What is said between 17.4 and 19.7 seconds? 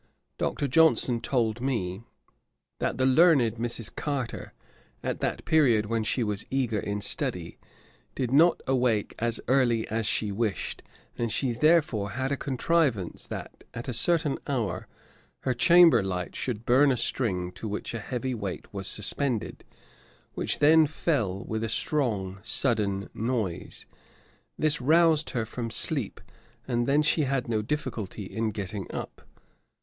to which a heavy weight was suspended,